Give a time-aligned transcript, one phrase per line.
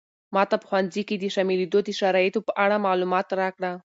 [0.35, 3.71] ماته په ښوونځي کې د شاملېدو د شرایطو په اړه معلومات راکړه.